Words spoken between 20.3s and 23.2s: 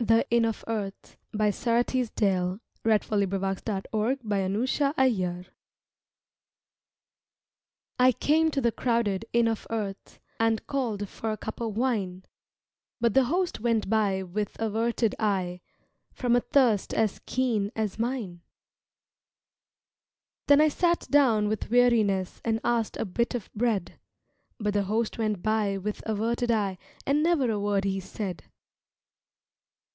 Then I sat down with weariness And asked a